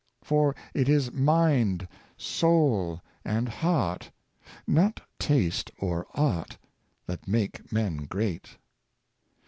[0.23, 4.09] For it is mind, soul, and heart—
[4.67, 6.57] not taste or art—
[7.05, 8.57] that make men great.